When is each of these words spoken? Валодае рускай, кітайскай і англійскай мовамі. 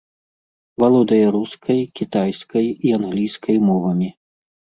Валодае 0.83 1.19
рускай, 1.35 1.79
кітайскай 1.99 2.67
і 2.89 2.95
англійскай 2.99 3.57
мовамі. 3.69 4.09